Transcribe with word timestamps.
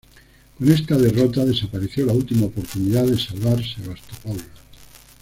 Con 0.57 0.67
esta 0.71 0.97
derrota 0.97 1.45
desapareció 1.45 2.07
la 2.07 2.13
última 2.13 2.47
oportunidad 2.47 3.03
de 3.05 3.19
salvar 3.19 3.63
Sebastopol. 3.63 4.39